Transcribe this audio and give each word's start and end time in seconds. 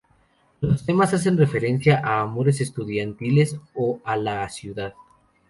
Los 0.61 0.83
temas 0.83 1.13
hacen 1.13 1.37
referencia 1.37 2.01
a 2.03 2.21
amores 2.21 2.59
estudiantiles 2.59 3.59
o 3.75 4.01
a 4.03 4.17
la 4.17 4.49
ciudad. 4.49 4.95